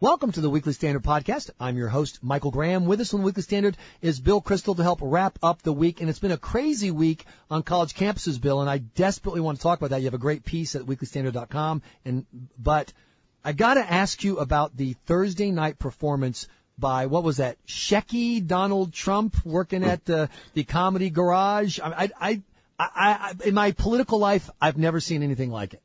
Welcome 0.00 0.30
to 0.30 0.40
the 0.40 0.48
Weekly 0.48 0.74
Standard 0.74 1.02
Podcast. 1.02 1.50
I'm 1.58 1.76
your 1.76 1.88
host, 1.88 2.20
Michael 2.22 2.52
Graham. 2.52 2.86
With 2.86 3.00
us 3.00 3.12
on 3.12 3.18
the 3.18 3.26
Weekly 3.26 3.42
Standard 3.42 3.76
is 4.00 4.20
Bill 4.20 4.40
Kristol 4.40 4.76
to 4.76 4.82
help 4.84 5.00
wrap 5.02 5.40
up 5.42 5.62
the 5.62 5.72
week. 5.72 6.00
And 6.00 6.08
it's 6.08 6.20
been 6.20 6.30
a 6.30 6.36
crazy 6.36 6.92
week 6.92 7.24
on 7.50 7.64
college 7.64 7.94
campuses, 7.94 8.40
Bill, 8.40 8.60
and 8.60 8.70
I 8.70 8.78
desperately 8.78 9.40
want 9.40 9.58
to 9.58 9.62
talk 9.64 9.80
about 9.80 9.90
that. 9.90 9.98
You 9.98 10.04
have 10.04 10.14
a 10.14 10.18
great 10.18 10.44
piece 10.44 10.76
at 10.76 10.82
weeklystandard.com. 10.82 11.82
And, 12.04 12.26
but 12.56 12.92
I 13.44 13.50
gotta 13.50 13.80
ask 13.80 14.22
you 14.22 14.38
about 14.38 14.76
the 14.76 14.92
Thursday 15.06 15.50
night 15.50 15.80
performance 15.80 16.46
by, 16.78 17.06
what 17.06 17.24
was 17.24 17.38
that, 17.38 17.56
Shecky 17.66 18.46
Donald 18.46 18.92
Trump 18.92 19.44
working 19.44 19.82
at 19.82 20.04
the, 20.04 20.30
the 20.54 20.62
comedy 20.62 21.10
garage. 21.10 21.80
I, 21.80 22.08
I, 22.20 22.42
I, 22.78 22.92
I, 22.94 23.34
in 23.44 23.54
my 23.54 23.72
political 23.72 24.20
life, 24.20 24.48
I've 24.60 24.78
never 24.78 25.00
seen 25.00 25.24
anything 25.24 25.50
like 25.50 25.74
it. 25.74 25.82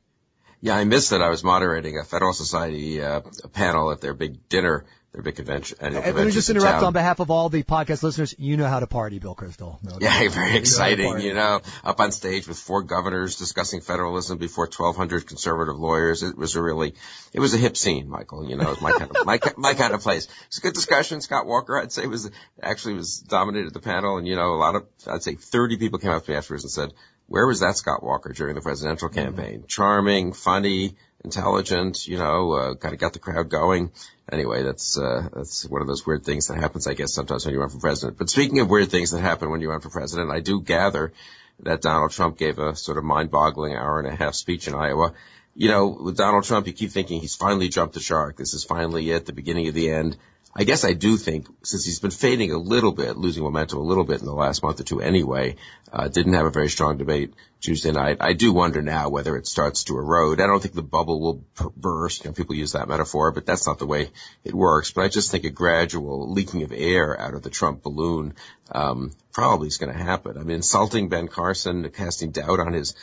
Yeah, 0.64 0.76
I 0.76 0.84
missed 0.84 1.12
it. 1.12 1.20
I 1.20 1.28
was 1.28 1.44
moderating 1.44 1.98
a 1.98 2.04
Federalist 2.04 2.38
Society 2.38 3.02
uh, 3.02 3.20
panel 3.52 3.90
at 3.90 4.00
their 4.00 4.14
big 4.14 4.48
dinner, 4.48 4.86
their 5.12 5.20
big 5.20 5.36
convention. 5.36 5.76
Annual 5.78 6.00
Let 6.00 6.24
me 6.24 6.32
just 6.32 6.48
in 6.48 6.56
interrupt 6.56 6.82
on 6.82 6.94
behalf 6.94 7.20
of 7.20 7.30
all 7.30 7.50
the 7.50 7.62
podcast 7.62 8.02
listeners. 8.02 8.34
You 8.38 8.56
know 8.56 8.66
how 8.66 8.80
to 8.80 8.86
party, 8.86 9.18
Bill 9.18 9.34
Kristol. 9.34 9.76
No, 9.84 9.98
Yeah, 10.00 10.18
no, 10.22 10.28
very 10.30 10.52
you 10.52 10.56
exciting, 10.56 11.12
know 11.12 11.16
you 11.18 11.34
know, 11.34 11.60
up 11.84 12.00
on 12.00 12.12
stage 12.12 12.48
with 12.48 12.56
four 12.56 12.82
governors 12.82 13.36
discussing 13.36 13.82
federalism 13.82 14.38
before 14.38 14.64
1200 14.64 15.26
conservative 15.28 15.78
lawyers. 15.78 16.22
It 16.22 16.34
was 16.34 16.56
a 16.56 16.62
really, 16.62 16.94
it 17.34 17.40
was 17.40 17.52
a 17.52 17.58
hip 17.58 17.76
scene, 17.76 18.08
Michael, 18.08 18.48
you 18.48 18.56
know, 18.56 18.64
it 18.64 18.70
was 18.70 18.80
my 18.80 18.92
kind 18.92 19.14
of, 19.14 19.26
my, 19.26 19.38
my 19.58 19.74
kind 19.74 19.92
of 19.92 20.00
place. 20.00 20.24
It 20.24 20.30
was 20.48 20.58
a 20.58 20.62
good 20.62 20.72
discussion. 20.72 21.20
Scott 21.20 21.44
Walker, 21.44 21.78
I'd 21.78 21.92
say 21.92 22.06
was, 22.06 22.30
actually 22.62 22.94
was 22.94 23.18
dominated 23.18 23.74
the 23.74 23.80
panel 23.80 24.16
and, 24.16 24.26
you 24.26 24.34
know, 24.34 24.54
a 24.54 24.56
lot 24.56 24.76
of, 24.76 24.86
I'd 25.06 25.22
say 25.22 25.34
30 25.34 25.76
people 25.76 25.98
came 25.98 26.12
up 26.12 26.24
to 26.24 26.30
me 26.30 26.38
afterwards 26.38 26.64
and 26.64 26.70
said, 26.70 26.94
where 27.26 27.46
was 27.46 27.60
that 27.60 27.76
Scott 27.76 28.02
Walker 28.02 28.32
during 28.32 28.54
the 28.54 28.60
presidential 28.60 29.08
campaign? 29.08 29.64
Charming, 29.66 30.32
funny, 30.32 30.96
intelligent, 31.24 32.06
you 32.06 32.18
know, 32.18 32.52
uh, 32.52 32.74
kind 32.74 32.94
of 32.94 33.00
got 33.00 33.12
the 33.14 33.18
crowd 33.18 33.48
going. 33.48 33.90
Anyway, 34.30 34.62
that's, 34.62 34.98
uh, 34.98 35.28
that's 35.32 35.66
one 35.66 35.80
of 35.80 35.86
those 35.86 36.06
weird 36.06 36.24
things 36.24 36.48
that 36.48 36.58
happens, 36.58 36.86
I 36.86 36.94
guess, 36.94 37.12
sometimes 37.12 37.44
when 37.44 37.54
you 37.54 37.60
run 37.60 37.70
for 37.70 37.78
president. 37.78 38.18
But 38.18 38.30
speaking 38.30 38.60
of 38.60 38.70
weird 38.70 38.90
things 38.90 39.10
that 39.10 39.20
happen 39.20 39.50
when 39.50 39.60
you 39.60 39.70
run 39.70 39.80
for 39.80 39.90
president, 39.90 40.30
I 40.30 40.40
do 40.40 40.60
gather 40.60 41.12
that 41.60 41.82
Donald 41.82 42.10
Trump 42.10 42.36
gave 42.36 42.58
a 42.58 42.74
sort 42.74 42.98
of 42.98 43.04
mind-boggling 43.04 43.74
hour 43.74 43.98
and 44.00 44.08
a 44.08 44.14
half 44.14 44.34
speech 44.34 44.68
in 44.68 44.74
Iowa. 44.74 45.12
You 45.54 45.68
know, 45.68 45.86
with 45.86 46.16
Donald 46.16 46.44
Trump, 46.44 46.66
you 46.66 46.72
keep 46.72 46.90
thinking 46.90 47.20
he's 47.20 47.36
finally 47.36 47.68
jumped 47.68 47.94
the 47.94 48.00
shark. 48.00 48.36
This 48.36 48.54
is 48.54 48.64
finally 48.64 49.10
it, 49.10 49.24
the 49.24 49.32
beginning 49.32 49.68
of 49.68 49.74
the 49.74 49.90
end. 49.90 50.16
I 50.56 50.62
guess 50.62 50.84
I 50.84 50.92
do 50.92 51.16
think, 51.16 51.48
since 51.64 51.84
he's 51.84 51.98
been 51.98 52.12
fading 52.12 52.52
a 52.52 52.58
little 52.58 52.92
bit, 52.92 53.16
losing 53.16 53.42
momentum 53.42 53.80
a 53.80 53.82
little 53.82 54.04
bit 54.04 54.20
in 54.20 54.26
the 54.26 54.32
last 54.32 54.62
month 54.62 54.78
or 54.78 54.84
two 54.84 55.00
anyway, 55.00 55.56
uh, 55.92 56.06
didn't 56.06 56.34
have 56.34 56.46
a 56.46 56.50
very 56.50 56.68
strong 56.68 56.96
debate 56.96 57.34
Tuesday 57.60 57.90
night. 57.90 58.18
I 58.20 58.34
do 58.34 58.52
wonder 58.52 58.80
now 58.80 59.08
whether 59.08 59.36
it 59.36 59.48
starts 59.48 59.84
to 59.84 59.98
erode. 59.98 60.40
I 60.40 60.46
don't 60.46 60.62
think 60.62 60.74
the 60.74 60.82
bubble 60.82 61.20
will 61.20 61.44
burst. 61.76 62.24
You 62.24 62.30
know, 62.30 62.34
people 62.34 62.54
use 62.54 62.72
that 62.72 62.88
metaphor, 62.88 63.32
but 63.32 63.46
that's 63.46 63.66
not 63.66 63.80
the 63.80 63.86
way 63.86 64.10
it 64.44 64.54
works. 64.54 64.92
But 64.92 65.04
I 65.04 65.08
just 65.08 65.32
think 65.32 65.44
a 65.44 65.50
gradual 65.50 66.32
leaking 66.32 66.62
of 66.62 66.72
air 66.72 67.20
out 67.20 67.34
of 67.34 67.42
the 67.42 67.50
Trump 67.50 67.82
balloon, 67.82 68.34
um, 68.70 69.10
probably 69.32 69.66
is 69.66 69.78
going 69.78 69.92
to 69.92 70.02
happen. 70.02 70.38
I 70.38 70.44
mean, 70.44 70.56
insulting 70.56 71.08
Ben 71.08 71.26
Carson, 71.26 71.90
casting 71.90 72.30
doubt 72.30 72.60
on 72.60 72.72
his 72.72 72.94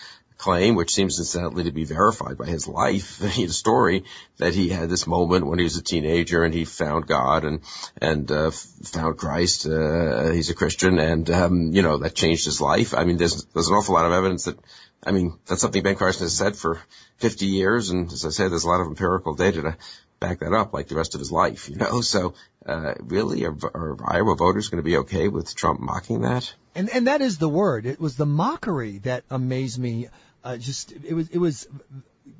claim, 0.42 0.76
which 0.76 0.94
seems 0.94 1.20
incidentally 1.20 1.66
to 1.66 1.72
be 1.72 1.86
verified 1.86 2.38
by 2.38 2.48
his 2.48 2.68
life, 2.68 3.18
the 3.20 3.48
story 3.50 4.04
that 4.38 4.56
he 4.56 4.70
had 4.70 4.90
this 4.90 5.06
moment 5.06 5.46
when 5.46 5.60
he 5.60 5.64
was 5.64 5.78
a 5.78 5.84
teenager 5.84 6.44
and 6.44 6.54
he 6.54 6.66
found 6.66 7.06
God 7.08 7.46
and 7.46 7.62
and 8.02 8.30
uh, 8.32 8.50
found 8.52 9.18
Christ. 9.18 9.68
Uh, 9.68 10.32
he's 10.32 10.50
a 10.50 10.56
Christian, 10.56 10.98
and 10.98 11.30
um, 11.30 11.74
you 11.74 11.84
know 11.84 11.98
that 11.98 12.16
changed 12.16 12.46
his 12.46 12.60
life. 12.60 12.96
I 12.96 13.06
mean, 13.06 13.18
there's 13.18 13.46
there's 13.54 13.68
an 13.68 13.76
awful 13.76 13.96
lot 13.96 14.06
of 14.06 14.14
evidence 14.14 14.46
that. 14.46 14.58
I 15.04 15.12
mean, 15.12 15.40
that's 15.48 15.62
something 15.62 15.82
Ben 15.82 15.96
Carson 15.96 16.26
has 16.26 16.38
said 16.38 16.56
for 16.56 16.80
50 17.18 17.48
years, 17.48 17.90
and 17.90 18.12
as 18.12 18.24
I 18.24 18.30
say, 18.30 18.48
there's 18.48 18.66
a 18.66 18.68
lot 18.68 18.82
of 18.82 18.88
empirical 18.88 19.34
data 19.34 19.62
to 19.64 19.78
back 20.22 20.40
that 20.40 20.54
up, 20.54 20.74
like 20.74 20.88
the 20.88 20.96
rest 20.96 21.16
of 21.16 21.20
his 21.20 21.32
life, 21.32 21.68
you 21.70 21.76
know. 21.76 22.02
So, 22.12 22.34
uh, 22.66 22.94
really, 23.00 23.46
are, 23.46 23.58
are 23.74 23.98
Iowa 24.06 24.36
voters 24.36 24.70
going 24.70 24.84
to 24.84 24.90
be 24.90 24.98
okay 24.98 25.28
with 25.28 25.56
Trump 25.56 25.80
mocking 25.80 26.22
that? 26.22 26.54
And 26.76 26.90
and 26.90 27.08
that 27.08 27.22
is 27.22 27.38
the 27.38 27.50
word. 27.50 27.86
It 27.86 28.00
was 28.00 28.16
the 28.16 28.26
mockery 28.26 29.00
that 29.00 29.24
amazed 29.30 29.80
me. 29.80 30.08
Uh, 30.44 30.58
just 30.58 30.92
it 30.92 31.14
was 31.14 31.30
it 31.30 31.38
was 31.38 31.68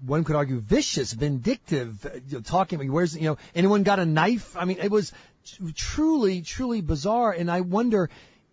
one 0.06 0.24
could 0.24 0.36
argue 0.36 0.60
vicious, 0.60 1.14
vindictive, 1.14 2.06
uh, 2.06 2.10
you 2.28 2.38
know, 2.38 2.42
talking. 2.42 2.80
I 2.80 2.82
mean, 2.84 2.92
where's 2.92 3.16
you 3.16 3.24
know 3.24 3.38
anyone 3.54 3.84
got 3.84 4.00
a 4.00 4.06
knife? 4.06 4.56
I 4.58 4.66
mean, 4.66 4.78
it 4.80 4.92
was 4.92 5.12
truly 5.76 6.42
truly 6.42 6.82
bizarre. 6.82 7.32
And 7.32 7.50
I 7.50 7.62
wonder, 7.62 8.10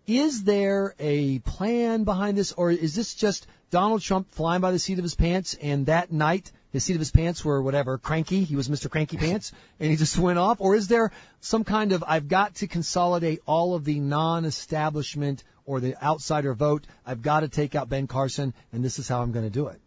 is 0.07 0.43
there 0.43 0.95
a 0.99 1.39
plan 1.39 2.03
behind 2.03 2.37
this, 2.37 2.51
or 2.51 2.71
is 2.71 2.95
this 2.95 3.15
just 3.15 3.47
Donald 3.71 4.01
Trump 4.01 4.31
flying 4.31 4.61
by 4.61 4.71
the 4.71 4.79
seat 4.79 4.99
of 4.99 5.03
his 5.03 5.15
pants? 5.15 5.55
And 5.59 5.87
that 5.87 6.11
night, 6.11 6.51
the 6.71 6.79
seat 6.79 6.93
of 6.93 6.99
his 6.99 7.11
pants 7.11 7.43
were 7.43 7.61
whatever 7.61 7.97
cranky. 7.97 8.43
He 8.43 8.55
was 8.55 8.69
Mr. 8.69 8.89
Cranky 8.89 9.17
Pants, 9.25 9.51
and 9.79 9.89
he 9.89 9.97
just 9.97 10.17
went 10.17 10.37
off. 10.37 10.61
Or 10.61 10.75
is 10.75 10.87
there 10.87 11.11
some 11.41 11.63
kind 11.63 11.91
of 11.91 12.03
I've 12.07 12.27
got 12.27 12.55
to 12.55 12.67
consolidate 12.67 13.39
all 13.47 13.73
of 13.73 13.85
the 13.85 13.99
non-establishment 13.99 15.43
or 15.69 15.79
the 15.79 15.95
outsider 16.03 16.55
vote. 16.55 16.87
I've 17.05 17.21
got 17.21 17.41
to 17.41 17.47
take 17.47 17.75
out 17.75 17.89
Ben 17.89 18.07
Carson, 18.07 18.55
and 18.73 18.83
this 18.83 18.97
is 18.97 19.07
how 19.07 19.21
I'm 19.21 19.31
going 19.31 19.45
to 19.45 19.51
do 19.51 19.67
it. 19.67 19.79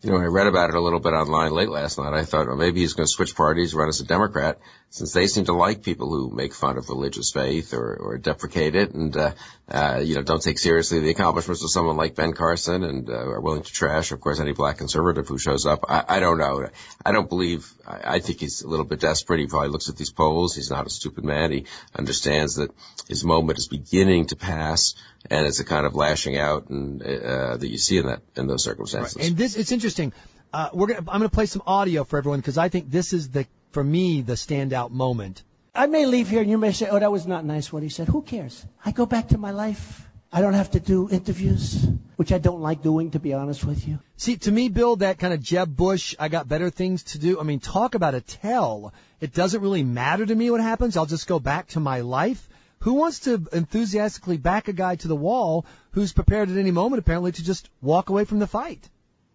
You 0.00 0.10
know, 0.10 0.18
I 0.18 0.26
read 0.26 0.46
about 0.46 0.70
it 0.70 0.76
a 0.76 0.80
little 0.80 1.00
bit 1.00 1.12
online 1.12 1.50
late 1.50 1.70
last 1.70 1.98
night. 1.98 2.14
I 2.14 2.24
thought, 2.24 2.46
well, 2.46 2.56
maybe 2.56 2.80
he's 2.80 2.92
going 2.92 3.06
to 3.06 3.12
switch 3.12 3.34
parties, 3.34 3.74
run 3.74 3.88
as 3.88 4.00
a 4.00 4.04
Democrat, 4.04 4.60
since 4.90 5.12
they 5.12 5.26
seem 5.26 5.46
to 5.46 5.52
like 5.52 5.82
people 5.82 6.08
who 6.08 6.30
make 6.30 6.54
fun 6.54 6.78
of 6.78 6.88
religious 6.88 7.32
faith 7.32 7.74
or, 7.74 7.96
or 7.96 8.16
deprecate 8.16 8.76
it 8.76 8.94
and, 8.94 9.16
uh, 9.16 9.32
uh, 9.68 10.00
you 10.02 10.14
know, 10.14 10.22
don't 10.22 10.40
take 10.40 10.58
seriously 10.60 11.00
the 11.00 11.10
accomplishments 11.10 11.64
of 11.64 11.70
someone 11.70 11.96
like 11.96 12.14
Ben 12.14 12.32
Carson 12.32 12.84
and, 12.84 13.10
uh, 13.10 13.12
are 13.12 13.40
willing 13.40 13.62
to 13.62 13.72
trash, 13.72 14.12
of 14.12 14.20
course, 14.20 14.38
any 14.38 14.52
black 14.52 14.78
conservative 14.78 15.26
who 15.26 15.36
shows 15.36 15.66
up. 15.66 15.84
I, 15.88 16.04
I 16.08 16.20
don't 16.20 16.38
know. 16.38 16.68
I 17.04 17.10
don't 17.10 17.28
believe, 17.28 17.70
I, 17.84 18.14
I 18.14 18.18
think 18.20 18.38
he's 18.38 18.62
a 18.62 18.68
little 18.68 18.86
bit 18.86 19.00
desperate. 19.00 19.40
He 19.40 19.46
probably 19.48 19.70
looks 19.70 19.88
at 19.88 19.96
these 19.96 20.10
polls. 20.10 20.54
He's 20.54 20.70
not 20.70 20.86
a 20.86 20.90
stupid 20.90 21.24
man. 21.24 21.50
He 21.50 21.66
understands 21.94 22.54
that 22.54 22.70
his 23.08 23.24
moment 23.24 23.58
is 23.58 23.66
beginning 23.66 24.26
to 24.26 24.36
pass 24.36 24.94
and 25.28 25.46
it's 25.46 25.58
a 25.58 25.64
kind 25.64 25.84
of 25.84 25.96
lashing 25.96 26.38
out 26.38 26.70
and, 26.70 27.02
uh, 27.02 27.56
that 27.56 27.68
you 27.68 27.76
see 27.76 27.98
in 27.98 28.06
that, 28.06 28.22
in 28.36 28.46
those 28.46 28.62
circumstances. 28.62 29.16
And 29.26 29.36
this, 29.36 29.56
it's 29.56 29.72
interesting. 29.72 29.87
Uh, 30.52 30.70
we're 30.72 30.86
gonna, 30.86 31.00
I'm 31.00 31.20
going 31.20 31.22
to 31.22 31.34
play 31.34 31.46
some 31.46 31.62
audio 31.66 32.04
for 32.04 32.18
everyone 32.18 32.40
because 32.40 32.58
I 32.58 32.68
think 32.68 32.90
this 32.90 33.12
is 33.12 33.30
the, 33.30 33.46
for 33.70 33.84
me, 33.84 34.22
the 34.22 34.34
standout 34.34 34.90
moment. 34.90 35.42
I 35.74 35.86
may 35.86 36.06
leave 36.06 36.28
here 36.28 36.40
and 36.40 36.50
you 36.50 36.58
may 36.58 36.72
say, 36.72 36.88
oh, 36.88 36.98
that 36.98 37.12
was 37.12 37.26
not 37.26 37.44
nice 37.44 37.72
what 37.72 37.82
he 37.82 37.88
said. 37.88 38.08
Who 38.08 38.22
cares? 38.22 38.66
I 38.84 38.92
go 38.92 39.06
back 39.06 39.28
to 39.28 39.38
my 39.38 39.50
life. 39.50 40.08
I 40.32 40.42
don't 40.42 40.54
have 40.54 40.72
to 40.72 40.80
do 40.80 41.08
interviews, 41.08 41.86
which 42.16 42.32
I 42.32 42.38
don't 42.38 42.60
like 42.60 42.82
doing, 42.82 43.12
to 43.12 43.18
be 43.18 43.32
honest 43.32 43.64
with 43.64 43.88
you. 43.88 43.98
See, 44.16 44.36
to 44.38 44.52
me, 44.52 44.68
Bill, 44.68 44.96
that 44.96 45.18
kind 45.18 45.32
of 45.32 45.40
Jeb 45.40 45.74
Bush, 45.74 46.14
I 46.18 46.28
got 46.28 46.48
better 46.48 46.68
things 46.68 47.02
to 47.04 47.18
do. 47.18 47.40
I 47.40 47.44
mean, 47.44 47.60
talk 47.60 47.94
about 47.94 48.14
a 48.14 48.20
tell. 48.20 48.92
It 49.20 49.32
doesn't 49.32 49.62
really 49.62 49.84
matter 49.84 50.26
to 50.26 50.34
me 50.34 50.50
what 50.50 50.60
happens. 50.60 50.96
I'll 50.96 51.06
just 51.06 51.28
go 51.28 51.38
back 51.38 51.68
to 51.68 51.80
my 51.80 52.00
life. 52.00 52.46
Who 52.80 52.94
wants 52.94 53.20
to 53.20 53.46
enthusiastically 53.52 54.36
back 54.36 54.68
a 54.68 54.72
guy 54.72 54.96
to 54.96 55.08
the 55.08 55.16
wall 55.16 55.64
who's 55.92 56.12
prepared 56.12 56.50
at 56.50 56.58
any 56.58 56.72
moment, 56.72 57.00
apparently, 57.00 57.32
to 57.32 57.44
just 57.44 57.70
walk 57.80 58.10
away 58.10 58.24
from 58.24 58.38
the 58.38 58.46
fight? 58.46 58.88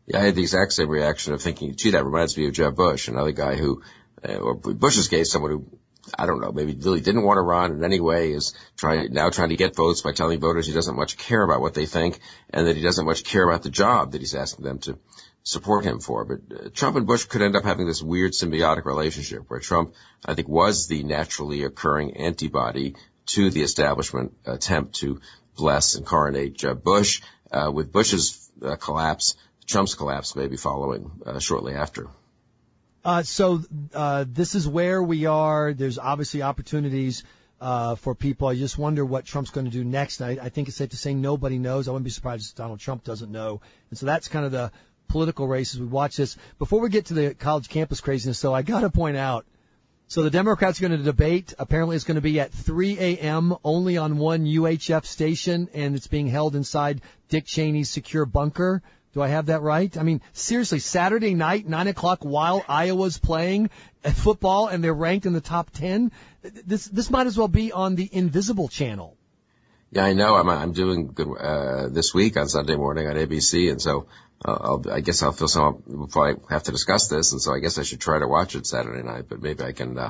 Yeah, 0.05 0.19
I 0.19 0.25
had 0.25 0.35
the 0.35 0.41
exact 0.41 0.73
same 0.73 0.89
reaction 0.89 1.33
of 1.33 1.41
thinking, 1.41 1.75
gee, 1.75 1.91
that 1.91 2.05
reminds 2.05 2.37
me 2.37 2.47
of 2.47 2.53
Jeb 2.53 2.75
Bush, 2.75 3.07
another 3.07 3.31
guy 3.31 3.55
who, 3.55 3.81
uh, 4.27 4.35
or 4.35 4.55
Bush's 4.55 5.07
case, 5.07 5.31
someone 5.31 5.51
who, 5.51 5.79
I 6.17 6.25
don't 6.25 6.41
know, 6.41 6.51
maybe 6.51 6.73
really 6.73 6.99
didn't 6.99 7.23
want 7.23 7.37
to 7.37 7.41
run 7.41 7.71
in 7.71 7.83
any 7.83 8.01
way 8.01 8.33
is 8.33 8.53
trying, 8.75 9.13
now 9.13 9.29
trying 9.29 9.49
to 9.49 9.55
get 9.55 9.75
votes 9.75 10.01
by 10.01 10.11
telling 10.11 10.41
voters 10.41 10.67
he 10.67 10.73
doesn't 10.73 10.97
much 10.97 11.17
care 11.17 11.41
about 11.41 11.61
what 11.61 11.73
they 11.73 11.85
think 11.85 12.19
and 12.49 12.67
that 12.67 12.75
he 12.75 12.83
doesn't 12.83 13.05
much 13.05 13.23
care 13.23 13.47
about 13.47 13.63
the 13.63 13.69
job 13.69 14.11
that 14.11 14.19
he's 14.19 14.35
asking 14.35 14.65
them 14.65 14.79
to 14.79 14.99
support 15.43 15.85
him 15.85 16.01
for. 16.01 16.25
But 16.25 16.39
uh, 16.51 16.69
Trump 16.73 16.97
and 16.97 17.07
Bush 17.07 17.25
could 17.25 17.41
end 17.41 17.55
up 17.55 17.63
having 17.63 17.85
this 17.85 18.01
weird 18.01 18.33
symbiotic 18.33 18.83
relationship 18.83 19.43
where 19.47 19.61
Trump, 19.61 19.93
I 20.25 20.33
think, 20.33 20.49
was 20.49 20.87
the 20.87 21.03
naturally 21.03 21.63
occurring 21.63 22.17
antibody 22.17 22.95
to 23.27 23.49
the 23.49 23.61
establishment 23.61 24.33
attempt 24.45 24.95
to 24.95 25.21
bless 25.55 25.95
and 25.95 26.05
coronate 26.05 26.57
Jeb 26.57 26.83
Bush. 26.83 27.21
Uh, 27.51 27.71
with 27.71 27.91
Bush's 27.91 28.49
uh, 28.63 28.75
collapse, 28.77 29.35
Trump's 29.65 29.95
collapse 29.95 30.35
may 30.35 30.47
be 30.47 30.57
following 30.57 31.11
uh, 31.25 31.39
shortly 31.39 31.73
after. 31.73 32.07
Uh, 33.03 33.23
so 33.23 33.61
uh, 33.93 34.25
this 34.27 34.55
is 34.55 34.67
where 34.67 35.01
we 35.03 35.25
are. 35.25 35.73
There's 35.73 35.99
obviously 35.99 36.41
opportunities 36.41 37.23
uh, 37.59 37.95
for 37.95 38.15
people. 38.15 38.47
I 38.47 38.55
just 38.55 38.77
wonder 38.77 39.05
what 39.05 39.25
Trump's 39.25 39.51
going 39.51 39.65
to 39.65 39.71
do 39.71 39.83
next. 39.83 40.21
I, 40.21 40.37
I 40.41 40.49
think 40.49 40.67
it's 40.67 40.77
safe 40.77 40.89
to 40.89 40.97
say 40.97 41.13
nobody 41.13 41.57
knows. 41.59 41.87
I 41.87 41.91
wouldn't 41.91 42.05
be 42.05 42.11
surprised 42.11 42.49
if 42.49 42.55
Donald 42.55 42.79
Trump 42.79 43.03
doesn't 43.03 43.31
know. 43.31 43.61
And 43.89 43.97
so 43.97 44.05
that's 44.05 44.27
kind 44.27 44.45
of 44.45 44.51
the 44.51 44.71
political 45.07 45.47
race 45.47 45.73
as 45.73 45.79
we 45.79 45.85
watch 45.85 46.17
this. 46.17 46.37
Before 46.59 46.79
we 46.79 46.89
get 46.89 47.07
to 47.07 47.13
the 47.13 47.33
college 47.33 47.69
campus 47.69 48.01
craziness, 48.01 48.41
though, 48.41 48.53
I 48.53 48.61
got 48.61 48.81
to 48.81 48.89
point 48.89 49.17
out. 49.17 49.45
So 50.07 50.23
the 50.23 50.29
Democrats 50.29 50.79
are 50.79 50.87
going 50.87 50.97
to 50.97 51.03
debate. 51.03 51.53
Apparently, 51.57 51.95
it's 51.95 52.05
going 52.05 52.15
to 52.15 52.21
be 52.21 52.39
at 52.39 52.51
3 52.51 52.99
a.m. 52.99 53.55
only 53.63 53.97
on 53.97 54.17
one 54.17 54.45
UHF 54.45 55.05
station, 55.05 55.69
and 55.73 55.95
it's 55.95 56.07
being 56.07 56.27
held 56.27 56.55
inside 56.55 57.01
Dick 57.29 57.45
Cheney's 57.45 57.89
secure 57.89 58.25
bunker. 58.25 58.83
Do 59.13 59.21
I 59.21 59.27
have 59.27 59.45
that 59.45 59.61
right? 59.61 59.95
I 59.95 60.01
mean, 60.01 60.21
seriously, 60.33 60.79
Saturday 60.79 61.35
night, 61.35 61.67
9 61.67 61.87
o'clock 61.87 62.23
while 62.23 62.65
Iowa's 62.67 63.19
playing 63.19 63.69
football 64.03 64.67
and 64.67 64.83
they're 64.83 64.93
ranked 64.93 65.27
in 65.27 65.33
the 65.33 65.41
top 65.41 65.69
10. 65.71 66.11
This, 66.41 66.85
this 66.85 67.11
might 67.11 67.27
as 67.27 67.37
well 67.37 67.47
be 67.47 67.71
on 67.71 67.95
the 67.95 68.09
invisible 68.11 68.67
channel. 68.69 69.15
Yeah, 69.91 70.05
I 70.05 70.13
know. 70.13 70.33
I'm, 70.33 70.49
I'm 70.49 70.71
doing 70.71 71.07
good, 71.13 71.27
uh, 71.27 71.89
this 71.89 72.15
week 72.15 72.37
on 72.37 72.49
Sunday 72.49 72.75
morning 72.75 73.07
on 73.07 73.13
ABC. 73.13 73.69
And 73.69 73.79
so 73.79 74.07
uh, 74.43 74.57
I'll, 74.59 74.83
I 74.91 75.01
guess 75.01 75.21
I'll 75.21 75.31
feel 75.31 75.47
some, 75.47 75.83
we'll 75.85 76.07
probably 76.07 76.41
have 76.49 76.63
to 76.63 76.71
discuss 76.71 77.07
this. 77.07 77.31
And 77.31 77.39
so 77.39 77.53
I 77.53 77.59
guess 77.59 77.77
I 77.77 77.83
should 77.83 78.01
try 78.01 78.17
to 78.17 78.27
watch 78.27 78.55
it 78.55 78.65
Saturday 78.65 79.03
night, 79.03 79.25
but 79.29 79.43
maybe 79.43 79.63
I 79.63 79.73
can, 79.73 79.95
uh, 79.95 80.09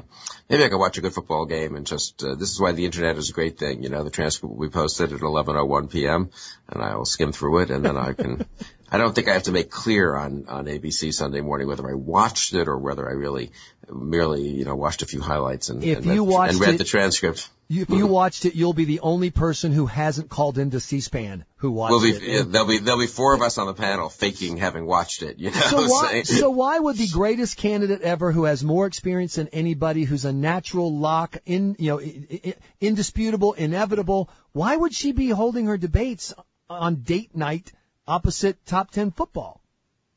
maybe 0.49 0.63
I 0.63 0.69
can 0.69 0.79
watch 0.79 0.97
a 0.97 1.01
good 1.01 1.13
football 1.13 1.45
game 1.45 1.75
and 1.75 1.85
just, 1.85 2.23
uh, 2.23 2.35
this 2.35 2.51
is 2.51 2.61
why 2.61 2.71
the 2.71 2.85
internet 2.85 3.17
is 3.17 3.29
a 3.29 3.33
great 3.33 3.59
thing. 3.59 3.83
You 3.83 3.89
know, 3.89 4.05
the 4.05 4.09
transcript 4.09 4.55
will 4.55 4.65
be 4.65 4.71
posted 4.71 5.11
at 5.11 5.19
11.01 5.19 5.91
p.m. 5.91 6.29
and 6.69 6.81
I 6.81 6.95
will 6.95 7.03
skim 7.03 7.33
through 7.33 7.59
it 7.59 7.69
and 7.69 7.83
then 7.83 7.97
I 7.97 8.13
can, 8.13 8.45
I 8.93 8.99
don't 8.99 9.13
think 9.15 9.27
I 9.27 9.33
have 9.33 9.43
to 9.43 9.51
make 9.51 9.71
clear 9.71 10.15
on, 10.15 10.45
on 10.47 10.65
ABC 10.65 11.11
Sunday 11.13 11.41
morning 11.41 11.67
whether 11.67 11.89
I 11.89 11.95
watched 11.95 12.53
it 12.53 12.67
or 12.67 12.77
whether 12.77 13.09
I 13.09 13.13
really 13.13 13.51
merely, 13.91 14.47
you 14.47 14.65
know, 14.65 14.75
watched 14.75 15.01
a 15.01 15.07
few 15.07 15.19
highlights 15.19 15.69
and, 15.69 15.83
If 15.83 15.97
and, 15.97 16.05
you 16.05 16.23
read, 16.23 16.31
watched 16.31 16.51
and 16.53 16.61
read 16.61 16.75
it- 16.75 16.77
the 16.77 16.83
transcript. 16.83 17.49
You, 17.69 17.83
if 17.83 17.89
you 17.89 18.05
watched 18.05 18.45
it, 18.45 18.53
you'll 18.53 18.73
be 18.73 18.85
the 18.85 18.99
only 18.99 19.31
person 19.31 19.71
who 19.71 19.87
hasn't 19.87 20.29
called 20.29 20.59
into 20.59 20.79
C-SPAN 20.79 21.43
who 21.55 21.71
watched 21.71 21.91
We'll 21.91 22.01
be, 22.03 22.09
it. 22.11 22.51
there'll 22.51 22.67
be, 22.67 22.77
there'll 22.77 22.99
be 22.99 23.07
four 23.07 23.33
of 23.33 23.41
us 23.41 23.57
on 23.57 23.65
the 23.65 23.73
panel 23.73 24.09
faking 24.09 24.57
having 24.57 24.85
watched 24.85 25.23
it, 25.23 25.39
you 25.39 25.49
know, 25.49 25.57
So 25.59 25.87
why, 25.87 26.21
so 26.21 26.49
why 26.51 26.77
would 26.77 26.97
the 26.97 27.07
greatest 27.07 27.57
candidate 27.57 28.01
ever, 28.01 28.31
who 28.31 28.43
has 28.43 28.63
more 28.63 28.85
experience 28.85 29.35
than 29.35 29.47
anybody, 29.47 30.03
who's 30.03 30.25
a 30.25 30.33
natural 30.33 30.95
lock, 30.95 31.37
in 31.47 31.75
you 31.79 31.87
know, 31.87 31.99
i- 31.99 32.27
i- 32.45 32.55
indisputable, 32.79 33.53
inevitable, 33.53 34.29
why 34.51 34.75
would 34.75 34.93
she 34.93 35.11
be 35.13 35.29
holding 35.29 35.65
her 35.65 35.77
debates 35.77 36.31
on 36.69 37.01
date 37.01 37.35
night 37.35 37.71
opposite 38.07 38.65
top 38.65 38.91
ten 38.91 39.11
football? 39.11 39.61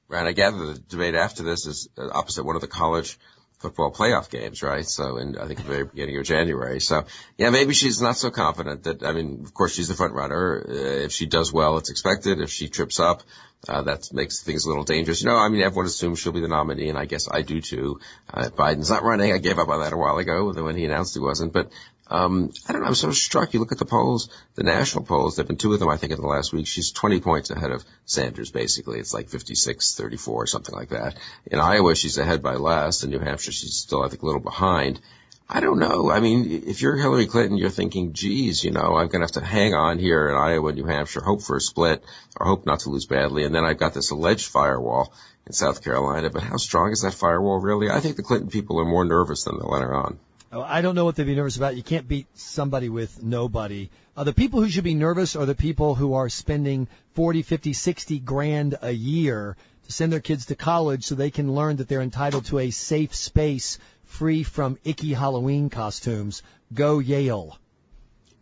Right. 0.08 0.26
I 0.26 0.32
gather 0.32 0.66
the 0.66 0.78
debate 0.78 1.14
after 1.14 1.42
this 1.42 1.66
is 1.66 1.88
opposite 1.98 2.44
one 2.44 2.54
of 2.54 2.62
the 2.62 2.68
college 2.68 3.18
football 3.58 3.90
playoff 3.90 4.30
games, 4.30 4.62
right? 4.62 4.86
So, 4.86 5.16
in 5.16 5.38
I 5.38 5.46
think 5.46 5.58
the 5.58 5.64
very 5.64 5.84
beginning 5.84 6.18
of 6.18 6.24
January. 6.24 6.80
So, 6.80 7.04
yeah, 7.38 7.50
maybe 7.50 7.72
she's 7.74 8.00
not 8.00 8.16
so 8.16 8.30
confident 8.30 8.84
that. 8.84 9.02
I 9.02 9.12
mean, 9.12 9.42
of 9.44 9.54
course, 9.54 9.74
she's 9.74 9.88
the 9.88 9.94
front 9.94 10.14
runner. 10.14 10.64
Uh, 10.68 10.72
if 11.06 11.12
she 11.12 11.26
does 11.26 11.52
well, 11.52 11.78
it's 11.78 11.90
expected. 11.90 12.40
If 12.40 12.50
she 12.50 12.68
trips 12.68 13.00
up, 13.00 13.22
uh, 13.68 13.82
that 13.82 14.12
makes 14.12 14.42
things 14.42 14.64
a 14.64 14.68
little 14.68 14.84
dangerous. 14.84 15.22
You 15.22 15.28
know, 15.28 15.36
I 15.36 15.48
mean, 15.48 15.62
everyone 15.62 15.86
assumes 15.86 16.18
she'll 16.18 16.32
be 16.32 16.40
the 16.40 16.48
nominee, 16.48 16.88
and 16.88 16.98
I 16.98 17.06
guess 17.06 17.28
I 17.30 17.42
do 17.42 17.60
too. 17.60 18.00
Uh, 18.32 18.48
Biden's 18.50 18.90
not 18.90 19.02
running. 19.02 19.32
I 19.32 19.38
gave 19.38 19.58
up 19.58 19.68
on 19.68 19.80
that 19.80 19.92
a 19.92 19.96
while 19.96 20.18
ago 20.18 20.52
when 20.52 20.76
he 20.76 20.84
announced 20.84 21.14
he 21.14 21.20
wasn't, 21.20 21.52
but. 21.52 21.70
Um, 22.08 22.52
I 22.68 22.72
don't 22.72 22.82
know. 22.82 22.88
I'm 22.88 22.94
so 22.94 23.10
struck. 23.10 23.52
You 23.52 23.60
look 23.60 23.72
at 23.72 23.78
the 23.78 23.84
polls, 23.84 24.28
the 24.54 24.62
national 24.62 25.04
polls. 25.04 25.36
There've 25.36 25.48
been 25.48 25.56
two 25.56 25.72
of 25.72 25.80
them, 25.80 25.88
I 25.88 25.96
think, 25.96 26.12
in 26.12 26.20
the 26.20 26.26
last 26.26 26.52
week. 26.52 26.66
She's 26.66 26.92
20 26.92 27.20
points 27.20 27.50
ahead 27.50 27.72
of 27.72 27.84
Sanders. 28.04 28.50
Basically, 28.50 29.00
it's 29.00 29.12
like 29.12 29.28
56, 29.28 29.96
34, 29.96 30.42
or 30.42 30.46
something 30.46 30.74
like 30.74 30.90
that. 30.90 31.16
In 31.46 31.58
Iowa, 31.58 31.94
she's 31.94 32.18
ahead 32.18 32.42
by 32.42 32.54
less. 32.54 33.02
In 33.02 33.10
New 33.10 33.18
Hampshire, 33.18 33.52
she's 33.52 33.74
still, 33.74 34.04
I 34.04 34.08
think, 34.08 34.22
a 34.22 34.26
little 34.26 34.40
behind. 34.40 35.00
I 35.48 35.60
don't 35.60 35.78
know. 35.78 36.10
I 36.10 36.18
mean, 36.18 36.64
if 36.66 36.82
you're 36.82 36.96
Hillary 36.96 37.26
Clinton, 37.26 37.56
you're 37.56 37.70
thinking, 37.70 38.12
geez, 38.12 38.64
you 38.64 38.72
know, 38.72 38.96
I'm 38.96 39.08
going 39.08 39.20
to 39.20 39.26
have 39.26 39.32
to 39.32 39.44
hang 39.44 39.74
on 39.74 40.00
here 40.00 40.28
in 40.28 40.36
Iowa, 40.36 40.72
New 40.72 40.86
Hampshire, 40.86 41.20
hope 41.20 41.40
for 41.40 41.56
a 41.56 41.60
split, 41.60 42.02
or 42.36 42.46
hope 42.46 42.66
not 42.66 42.80
to 42.80 42.90
lose 42.90 43.06
badly. 43.06 43.44
And 43.44 43.54
then 43.54 43.64
I've 43.64 43.78
got 43.78 43.94
this 43.94 44.10
alleged 44.10 44.46
firewall 44.46 45.12
in 45.46 45.52
South 45.52 45.84
Carolina. 45.84 46.30
But 46.30 46.42
how 46.42 46.56
strong 46.56 46.90
is 46.90 47.02
that 47.02 47.14
firewall 47.14 47.60
really? 47.60 47.90
I 47.90 48.00
think 48.00 48.16
the 48.16 48.24
Clinton 48.24 48.50
people 48.50 48.80
are 48.80 48.84
more 48.84 49.04
nervous 49.04 49.44
than 49.44 49.58
they 49.58 49.64
let 49.64 49.82
her 49.82 49.94
on. 49.94 50.18
Oh, 50.52 50.62
I 50.62 50.80
don't 50.80 50.94
know 50.94 51.04
what 51.04 51.16
they'd 51.16 51.24
be 51.24 51.34
nervous 51.34 51.56
about. 51.56 51.76
You 51.76 51.82
can't 51.82 52.06
beat 52.06 52.26
somebody 52.34 52.88
with 52.88 53.22
nobody. 53.22 53.90
Uh, 54.16 54.22
the 54.22 54.32
people 54.32 54.62
who 54.62 54.68
should 54.68 54.84
be 54.84 54.94
nervous 54.94 55.34
are 55.34 55.44
the 55.44 55.56
people 55.56 55.96
who 55.96 56.14
are 56.14 56.28
spending 56.28 56.86
40, 57.14 57.42
50, 57.42 57.72
60 57.72 58.18
grand 58.20 58.78
a 58.80 58.92
year 58.92 59.56
to 59.86 59.92
send 59.92 60.12
their 60.12 60.20
kids 60.20 60.46
to 60.46 60.54
college 60.54 61.04
so 61.04 61.14
they 61.14 61.30
can 61.30 61.52
learn 61.54 61.76
that 61.76 61.88
they're 61.88 62.00
entitled 62.00 62.44
to 62.46 62.60
a 62.60 62.70
safe 62.70 63.14
space 63.14 63.78
free 64.04 64.44
from 64.44 64.78
icky 64.84 65.12
Halloween 65.12 65.68
costumes. 65.68 66.42
Go 66.72 67.00
Yale. 67.00 67.58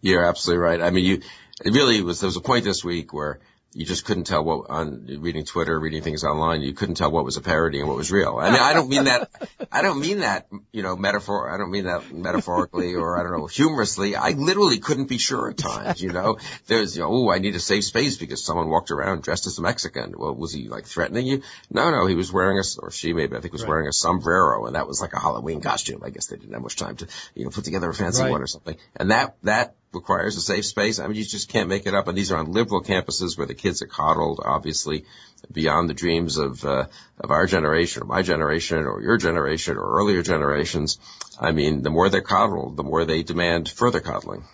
You're 0.03 0.25
absolutely 0.25 0.63
right. 0.63 0.83
I 0.83 0.91
mean, 0.91 1.07
you, 1.07 1.23
it 1.65 1.73
really 1.73 2.03
was, 2.03 2.21
there 2.21 2.29
was 2.29 2.37
a 2.37 2.43
point 2.43 2.65
this 2.65 2.85
week 2.85 3.15
where 3.15 3.41
you 3.75 3.85
just 3.85 4.05
couldn't 4.05 4.25
tell 4.25 4.45
what 4.45 4.71
on 4.71 5.07
reading 5.21 5.45
Twitter, 5.45 5.79
reading 5.79 6.03
things 6.03 6.23
online, 6.23 6.63
you 6.63 6.73
couldn't 6.73 6.95
tell 6.95 7.11
what 7.11 7.25
was 7.25 7.37
a 7.37 7.41
parody 7.41 7.81
and 7.81 7.89
what 7.89 7.97
was 7.97 8.13
real. 8.13 8.39
I 8.39 8.51
mean, 8.51 8.61
I 8.61 8.73
don't 8.73 8.89
mean 8.89 9.05
that, 9.05 9.31
I 9.73 9.83
don't 9.83 10.01
mean 10.01 10.21
that, 10.21 10.47
you 10.73 10.83
know, 10.83 10.97
metaphor, 10.97 11.51
I 11.51 11.59
don't 11.59 11.71
mean 11.71 11.85
that 11.85 12.13
metaphorically 12.13 12.95
or 12.95 13.19
I 13.19 13.23
don't 13.25 13.33
know, 13.33 13.47
humorously. 13.47 14.15
I 14.15 14.31
literally 14.31 14.79
couldn't 14.79 15.09
be 15.09 15.19
sure 15.19 15.51
at 15.51 15.59
times, 15.59 16.01
you 16.01 16.13
know. 16.13 16.39
There's, 16.69 16.97
you 16.97 17.03
know, 17.03 17.09
oh, 17.11 17.31
I 17.31 17.39
need 17.39 17.57
a 17.57 17.61
safe 17.61 17.85
space 17.85 18.17
because 18.17 18.45
someone 18.45 18.69
walked 18.69 18.93
around 18.93 19.23
dressed 19.23 19.47
as 19.47 19.59
a 19.59 19.63
Mexican. 19.63 20.15
Well, 20.17 20.35
was 20.35 20.53
he 20.53 20.69
like 20.69 20.87
threatening 20.87 21.27
you? 21.27 21.43
No, 21.71 21.91
no, 21.91 22.07
he 22.07 22.15
was 22.15 22.33
wearing 22.33 22.59
a, 22.59 22.63
or 22.79 22.91
she 22.91 23.13
maybe, 23.13 23.37
I 23.37 23.41
think 23.41 23.53
was 23.53 23.67
wearing 23.67 23.89
a 23.89 23.93
sombrero 23.93 24.67
and 24.67 24.77
that 24.77 24.87
was 24.87 25.01
like 25.01 25.15
a 25.15 25.21
Halloween 25.21 25.61
costume. 25.61 26.03
I 26.05 26.11
guess 26.11 26.27
they 26.27 26.37
didn't 26.37 26.53
have 26.53 26.63
much 26.63 26.77
time 26.77 26.97
to, 26.97 27.09
you 27.35 27.45
know, 27.45 27.51
put 27.51 27.65
together 27.65 27.91
a 27.91 27.95
fancy 27.95 28.23
Right. 28.23 28.31
one 28.31 28.43
or 28.43 28.47
something. 28.47 28.77
And 28.97 29.11
that, 29.11 29.37
that 29.43 29.75
requires 29.95 30.37
a 30.37 30.41
safe 30.41 30.65
space. 30.65 30.99
I 30.99 31.07
mean, 31.07 31.17
you 31.17 31.25
just 31.25 31.49
can't 31.49 31.69
make 31.69 31.87
it 31.87 31.95
up. 31.95 32.09
And 32.09 32.17
these 32.17 32.33
are 32.33 32.39
on 32.39 32.53
liberal 32.53 32.83
campuses 32.83 33.37
where 33.37 33.47
the 33.47 33.55
kids 33.55 33.83
are 33.83 33.87
coddled, 33.87 34.41
obviously, 34.45 35.05
beyond 35.51 35.89
the 35.89 35.95
dreams 35.95 36.37
of 36.39 36.65
uh, 36.65 36.87
of 37.19 37.31
our 37.31 37.47
generation, 37.47 38.03
or 38.03 38.07
my 38.07 38.23
generation, 38.23 38.79
or 38.79 39.01
your 39.03 39.17
generation, 39.17 39.77
or 39.77 39.99
earlier 39.99 40.23
generations. 40.23 40.99
I 41.41 41.53
mean, 41.53 41.83
the 41.83 41.91
more 41.91 42.09
they're 42.09 42.23
coddled, 42.23 42.77
the 42.77 42.83
more 42.83 43.05
they 43.05 43.23
demand 43.23 43.69
further 43.69 44.01
coddling. 44.01 44.45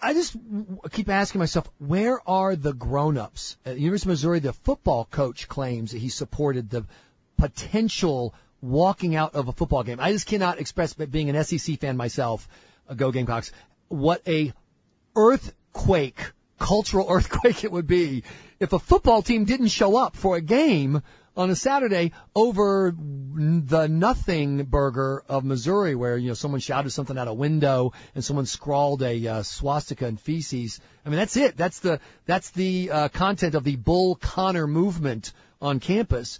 I 0.00 0.12
just 0.12 0.36
keep 0.92 1.08
asking 1.08 1.38
myself, 1.38 1.70
where 1.78 2.20
are 2.28 2.54
the 2.54 2.74
grown-ups? 2.74 3.56
At 3.64 3.74
the 3.74 3.80
University 3.80 4.08
of 4.08 4.12
Missouri, 4.12 4.40
the 4.40 4.52
football 4.52 5.06
coach 5.10 5.48
claims 5.48 5.92
that 5.92 5.98
he 5.98 6.10
supported 6.10 6.68
the 6.70 6.84
potential 7.38 8.34
walking 8.60 9.16
out 9.16 9.34
of 9.34 9.48
a 9.48 9.52
football 9.52 9.82
game. 9.82 9.98
I 10.00 10.12
just 10.12 10.26
cannot 10.26 10.60
express, 10.60 10.92
but 10.92 11.10
being 11.10 11.30
an 11.30 11.42
SEC 11.44 11.78
fan 11.80 11.96
myself, 11.96 12.48
uh, 12.88 12.94
go 12.94 13.10
Gamecocks, 13.10 13.52
what 13.88 14.26
a 14.26 14.52
earthquake, 15.14 16.32
cultural 16.58 17.06
earthquake 17.10 17.64
it 17.64 17.72
would 17.72 17.86
be 17.86 18.24
if 18.60 18.72
a 18.72 18.78
football 18.78 19.22
team 19.22 19.44
didn't 19.44 19.68
show 19.68 19.96
up 19.96 20.16
for 20.16 20.36
a 20.36 20.40
game 20.40 21.02
on 21.36 21.50
a 21.50 21.54
Saturday 21.54 22.12
over 22.34 22.94
the 22.96 23.86
nothing 23.88 24.64
burger 24.64 25.22
of 25.28 25.44
Missouri 25.44 25.94
where, 25.94 26.16
you 26.16 26.28
know, 26.28 26.34
someone 26.34 26.60
shouted 26.60 26.90
something 26.90 27.18
out 27.18 27.28
a 27.28 27.34
window 27.34 27.92
and 28.14 28.24
someone 28.24 28.46
scrawled 28.46 29.02
a 29.02 29.26
uh, 29.26 29.42
swastika 29.42 30.06
and 30.06 30.18
feces. 30.18 30.80
I 31.04 31.10
mean, 31.10 31.18
that's 31.18 31.36
it. 31.36 31.56
That's 31.56 31.80
the, 31.80 32.00
that's 32.24 32.50
the 32.50 32.90
uh, 32.90 33.08
content 33.08 33.54
of 33.54 33.64
the 33.64 33.76
Bull 33.76 34.14
Connor 34.14 34.66
movement 34.66 35.32
on 35.60 35.78
campus. 35.78 36.38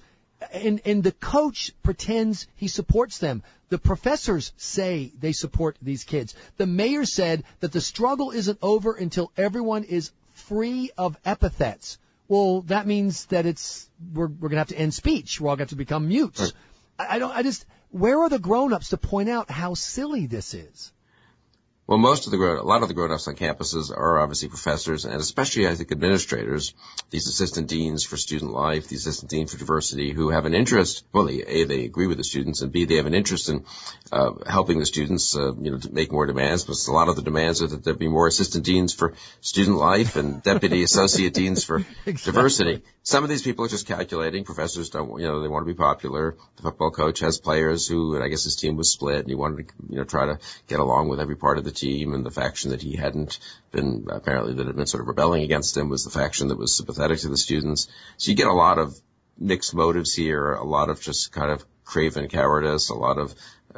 And, 0.53 0.81
and 0.85 1.03
the 1.03 1.13
coach 1.13 1.73
pretends 1.83 2.47
he 2.57 2.69
supports 2.69 3.19
them. 3.19 3.43
The 3.69 3.79
professors 3.79 4.53
say 4.57 5.13
they 5.19 5.33
support 5.33 5.77
these 5.83 6.05
kids. 6.05 6.35
The 6.57 6.67
mayor 6.67 7.05
said 7.05 7.45
that 7.61 7.73
the 7.73 7.81
struggle 7.81 8.31
isn't 8.31 8.59
over 8.63 8.93
until 8.93 9.33
everyone 9.37 9.85
is 9.85 10.13
free 10.35 10.91
of 10.97 11.17
epithets. 11.25 11.99
Well, 12.29 12.63
that 12.63 12.87
means 12.87 13.27
that 13.27 13.47
it's 13.47 13.89
we're 14.13 14.27
we're 14.27 14.49
gonna 14.49 14.61
have 14.61 14.69
to 14.69 14.79
end 14.79 14.95
speech. 14.95 15.41
We're 15.41 15.49
all 15.49 15.57
going 15.57 15.69
to 15.69 15.71
have 15.71 15.71
to 15.71 15.77
become 15.77 16.09
mutes. 16.09 16.53
I, 16.99 17.17
I 17.17 17.19
don't. 17.19 17.35
I 17.35 17.43
just 17.43 17.65
where 17.91 18.21
are 18.21 18.29
the 18.29 18.39
grown-ups 18.39 18.91
to 18.91 18.97
point 18.97 19.29
out 19.29 19.51
how 19.51 19.75
silly 19.75 20.27
this 20.27 20.55
is? 20.55 20.93
Well, 21.87 21.99
most 21.99 22.27
of 22.27 22.33
the 22.33 22.37
grown, 22.37 22.59
a 22.59 22.65
lot 22.65 22.83
of 22.83 22.89
the 22.89 22.95
grown-ups 22.95 23.29
on 23.29 23.37
campuses 23.37 23.97
are 23.97 24.19
obviously 24.19 24.49
professors 24.49 25.05
and 25.05 25.15
especially, 25.15 25.69
I 25.69 25.77
think, 25.77 25.93
administrators, 25.93 26.75
these 27.11 27.29
assistant 27.29 27.69
deans 27.69 28.03
for 28.03 28.17
student 28.17 28.51
life, 28.51 28.89
the 28.89 28.97
assistant 28.97 29.31
dean 29.31 29.47
for 29.47 29.57
diversity 29.57 30.11
who 30.11 30.31
have 30.31 30.47
an 30.47 30.55
interest, 30.55 31.05
well, 31.13 31.27
they, 31.27 31.43
A, 31.43 31.65
they 31.65 31.85
agree 31.85 32.09
with 32.09 32.19
the 32.19 32.25
students 32.25 32.61
and 32.63 32.73
B, 32.73 32.87
they 32.87 32.97
have 32.97 33.07
an 33.07 33.15
interest 33.15 33.49
in, 33.49 33.65
uh, 34.11 34.33
helping 34.49 34.81
the 34.81 34.87
students, 34.87 35.37
uh, 35.37 35.55
you 35.55 35.71
know, 35.71 35.79
to 35.79 35.93
make 35.93 36.11
more 36.11 36.27
demands, 36.27 36.65
but 36.65 36.77
a 36.89 36.93
lot 36.93 37.09
of 37.09 37.15
the 37.15 37.23
demands 37.23 37.63
are 37.63 37.69
that 37.69 37.85
there 37.85 37.95
be 37.95 38.09
more 38.09 38.27
assistant 38.27 38.65
deans 38.65 38.93
for 38.93 39.15
student 39.41 39.77
life 39.77 40.17
and 40.17 40.43
deputy 40.43 40.83
associate 40.91 41.35
deans 41.35 41.63
for 41.63 41.87
diversity. 42.05 42.83
Some 43.05 43.23
of 43.23 43.31
these 43.31 43.43
people 43.43 43.65
are 43.65 43.69
just 43.69 43.87
calculating. 43.87 44.43
Professors 44.43 44.91
don't, 44.91 45.21
you 45.21 45.29
know, 45.29 45.41
they 45.41 45.47
want 45.47 45.65
to 45.65 45.73
be 45.73 45.79
popular. 45.79 46.37
The 46.57 46.63
football 46.63 46.91
coach 46.91 47.21
has 47.21 47.39
players 47.39 47.87
who, 47.87 48.17
and 48.17 48.25
I 48.25 48.27
guess 48.27 48.43
his 48.43 48.57
team 48.57 48.75
was 48.75 48.91
split 48.91 49.21
and 49.21 49.29
he 49.29 49.37
wanted 49.37 49.69
to, 49.69 49.75
you 49.89 49.99
know, 49.99 50.05
try 50.05 50.27
to 50.27 50.41
get 50.67 50.81
along 50.81 51.09
with 51.09 51.21
every 51.21 51.37
part 51.37 51.59
of 51.59 51.63
the 51.63 51.76
team 51.77 52.15
and 52.15 52.25
the 52.25 52.31
faction 52.31 52.71
that 52.71 52.83
he 52.83 52.97
hadn't 52.97 53.39
been, 53.71 54.07
apparently 54.11 54.55
that 54.55 54.67
had 54.67 54.77
been 54.77 54.87
sort 54.87 55.03
of 55.03 55.09
rebelling 55.09 55.43
against 55.43 55.77
him 55.77 55.89
was 55.89 56.05
the 56.05 56.11
faction 56.11 56.49
that 56.49 56.59
was 56.59 56.77
sympathetic 56.77 57.21
to 57.21 57.29
the 57.29 57.37
students. 57.37 57.89
So 58.17 58.31
you 58.31 58.37
get 58.37 58.49
a 58.49 58.53
lot 58.53 58.79
of 58.79 58.99
mixed 59.39 59.75
motives 59.75 60.15
here, 60.15 60.53
a 60.53 60.65
lot 60.65 60.91
of 60.91 61.01
just 61.01 61.33
kind 61.33 61.51
of 61.51 61.65
craven 61.85 62.29
cowardice, 62.29 62.91
a 62.91 62.95
lot 62.95 63.19
of 63.19 63.35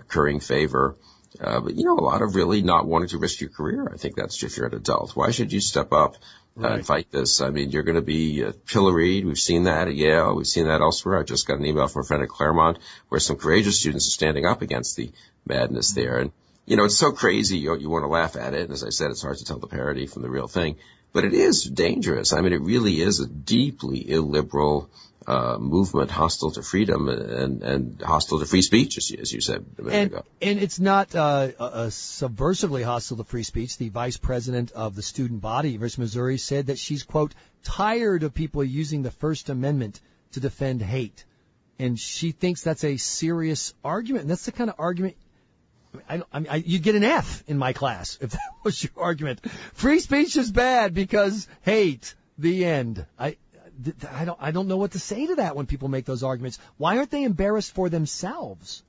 currying 0.09 0.41
favor. 0.41 0.97
Uh, 1.41 1.61
but 1.61 1.75
you 1.75 1.85
know, 1.85 1.97
a 1.97 2.01
lot 2.01 2.23
of 2.23 2.35
really 2.35 2.63
not 2.63 2.87
wanting 2.87 3.09
to 3.11 3.19
risk 3.19 3.41
your 3.41 3.51
career. 3.51 3.91
I 3.93 3.97
think 3.97 4.17
that's 4.17 4.43
if 4.43 4.57
you're 4.57 4.67
an 4.67 4.75
adult. 4.75 5.15
Why 5.15 5.31
should 5.31 5.53
you 5.53 5.61
step 5.61 5.93
up 5.93 6.17
uh, 6.61 6.67
and 6.67 6.87
fight 6.87 7.11
this? 7.11 7.41
I 7.41 7.51
mean, 7.51 7.71
you're 7.71 7.83
going 7.83 7.97
to 7.97 8.03
be 8.03 8.45
uh, 8.45 8.53
pilloried. 8.67 9.27
We've 9.27 9.39
seen 9.39 9.65
that 9.65 9.89
at 9.89 9.95
Yale. 9.95 10.35
We've 10.35 10.47
seen 10.47 10.67
that 10.67 10.81
elsewhere. 10.81 11.19
I 11.19 11.23
just 11.23 11.47
got 11.47 11.59
an 11.59 11.67
email 11.67 11.87
from 11.87 12.03
a 12.03 12.05
friend 12.07 12.23
at 12.23 12.31
Claremont 12.31 12.79
where 13.09 13.21
some 13.21 13.37
courageous 13.37 13.79
students 13.79 14.09
are 14.09 14.13
standing 14.13 14.47
up 14.47 14.63
against 14.63 14.97
the 14.97 15.11
madness 15.47 15.93
there. 15.93 16.19
And 16.19 16.33
you 16.69 16.77
know, 16.77 16.85
it's 16.85 16.99
so 16.99 17.13
crazy. 17.13 17.59
You, 17.59 17.77
you 17.79 17.89
want 17.89 18.05
to 18.05 18.09
laugh 18.09 18.37
at 18.37 18.55
it. 18.55 18.63
And 18.63 18.73
as 18.73 18.85
I 18.85 18.91
said, 18.91 19.11
it's 19.11 19.23
hard 19.23 19.39
to 19.39 19.45
tell 19.45 19.59
the 19.59 19.67
parody 19.67 20.07
from 20.07 20.23
the 20.23 20.31
real 20.31 20.49
thing. 20.49 20.77
But 21.13 21.25
it 21.25 21.33
is 21.33 21.65
dangerous. 21.65 22.35
I 22.35 22.43
mean, 22.43 22.53
it 22.53 22.61
really 22.61 23.01
is 23.01 23.21
a 23.21 23.27
deeply 23.27 24.11
illiberal 24.11 24.91
uh, 25.27 25.57
movement 25.59 26.11
hostile 26.11 26.51
to 26.53 26.63
freedom 26.63 27.09
and, 27.09 27.63
and 27.63 28.03
hostile 28.03 28.39
to 28.41 28.47
free 28.47 28.61
speech, 28.63 28.99
as 28.99 29.11
you, 29.11 29.19
as 29.21 29.33
you 29.33 29.41
said 29.41 29.65
a 29.79 29.83
minute 29.83 29.97
And, 29.97 30.13
ago. 30.13 30.25
and 30.43 30.59
it's 30.59 30.79
not 30.79 31.15
uh, 31.15 31.49
subversively 31.89 32.85
hostile 32.85 33.17
to 33.17 33.25
free 33.25 33.43
speech. 33.43 33.79
The 33.79 33.89
vice 33.89 34.19
president 34.19 34.73
of 34.73 34.95
the 34.95 35.03
student 35.03 35.41
body, 35.41 35.71
University 35.71 36.03
of 36.03 36.05
Missouri, 36.05 36.39
said 36.39 36.67
that 36.67 36.79
she's 36.79 37.03
quote 37.03 37.35
tired 37.63 38.23
of 38.23 38.35
people 38.35 38.63
using 38.63 39.03
the 39.03 39.11
First 39.11 39.49
Amendment 39.49 40.01
to 40.33 40.41
defend 40.41 40.83
hate. 40.83 41.25
And 41.79 41.99
she 41.99 42.33
thinks 42.33 42.63
that's 42.63 42.85
a 42.85 42.97
serious 42.97 43.73
argument. 43.83 44.23
And 44.23 44.31
that's 44.31 44.45
the 44.45 44.53
kind 44.53 44.69
of 44.69 44.77
argument 44.79 45.17
I, 46.09 46.23
I 46.33 46.39
mean, 46.41 46.49
I, 46.51 46.57
you'd 46.57 46.83
get 46.83 46.95
an 46.95 47.05
F 47.05 47.43
in 47.47 47.59
my 47.59 47.73
class 47.73 48.19
if 48.21 48.31
that 48.33 48.41
was 48.65 48.83
your 48.83 48.93
argument. 48.97 49.45
Free 49.75 50.01
speech 50.01 50.37
is 50.37 50.51
bad 50.51 50.95
because 50.95 51.49
hate. 51.63 52.15
The 52.41 52.65
end. 52.65 53.05
I, 53.19 53.37
I 54.13 54.25
don't, 54.25 54.39
I 54.41 54.51
don't 54.53 54.69
know 54.69 54.77
what 54.77 54.93
to 54.93 55.01
say 55.01 55.27
to 55.27 55.35
that 55.37 55.57
when 55.57 55.67
people 55.67 55.89
make 55.89 56.05
those 56.05 56.23
arguments. 56.23 56.59
Why 56.77 56.99
aren't 56.99 57.11
they 57.11 57.25
embarrassed 57.25 57.75
for 57.75 57.89
themselves? 57.89 58.85